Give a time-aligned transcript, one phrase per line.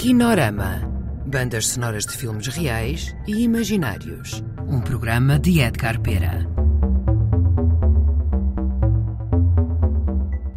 [0.00, 0.80] Kinorama.
[1.26, 4.42] Bandas sonoras de filmes reais e imaginários.
[4.66, 6.48] Um programa de Edgar Pera.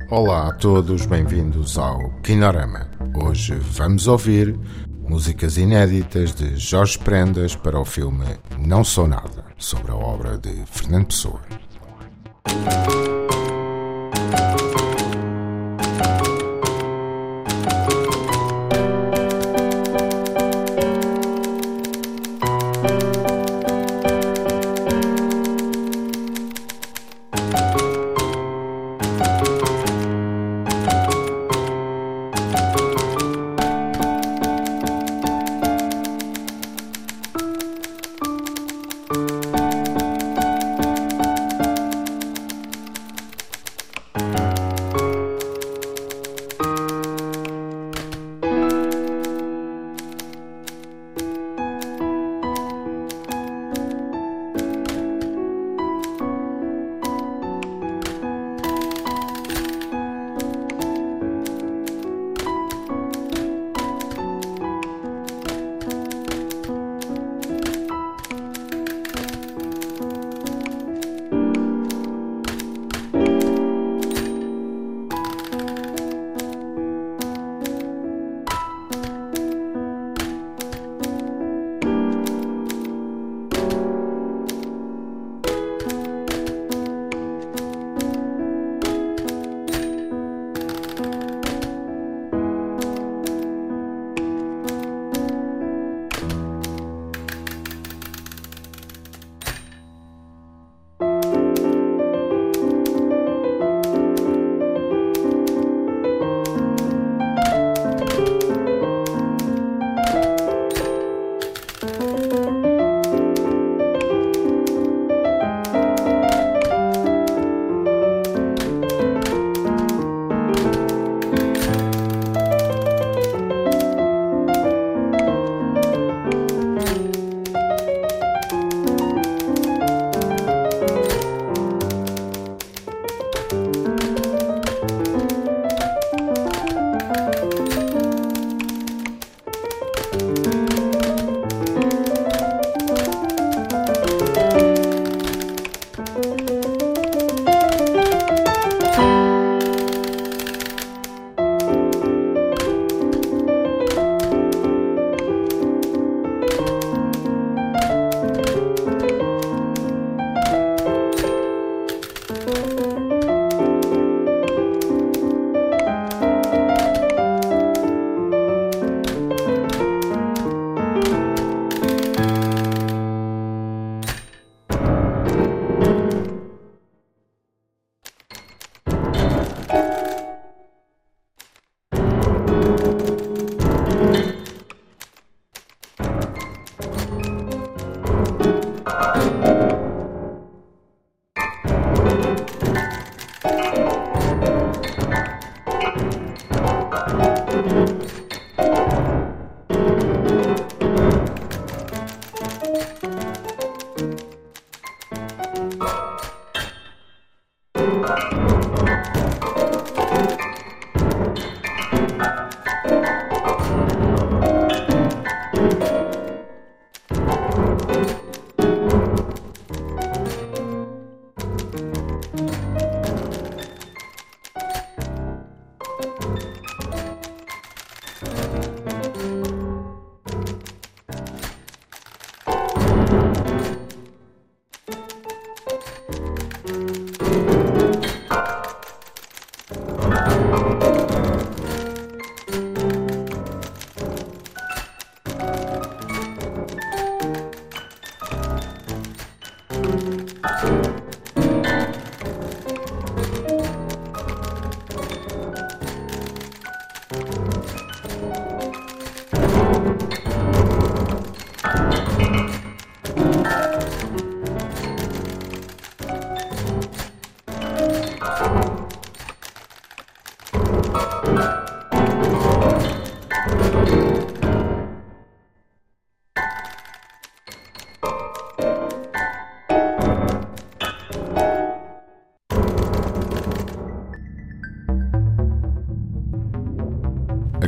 [0.10, 2.90] Olá a todos, bem-vindos ao Kinorama.
[3.22, 4.58] Hoje vamos ouvir
[5.10, 10.64] músicas inéditas de Jorge Prendas para o filme Não Sou Nada, sobre a obra de
[10.68, 11.42] Fernando Pessoa.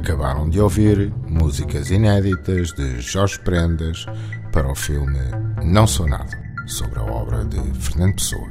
[0.05, 4.05] Acabaram de ouvir músicas inéditas de Jorge Prendas
[4.51, 5.17] para o filme
[5.63, 6.29] Não Sou Nada,
[6.67, 8.47] sobre a obra de Fernando Pessoa.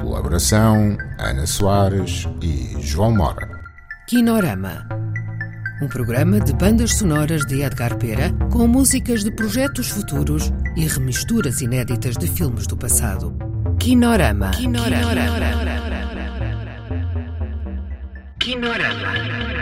[0.00, 3.50] Colaboração Ana Soares e João Mora.
[4.06, 4.88] Quinorama.
[5.82, 11.60] Um programa de bandas sonoras de Edgar Pera com músicas de projetos futuros e remisturas
[11.60, 13.36] inéditas de filmes do passado.
[13.78, 14.52] Quinorama.
[14.52, 15.10] Quinorama.
[15.10, 15.62] Quinorama.
[18.40, 19.61] Quinorama.